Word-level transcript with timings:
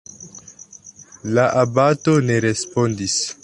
La 1.37 1.45
abato 1.67 2.17
ne 2.31 2.41
respondis. 2.47 3.23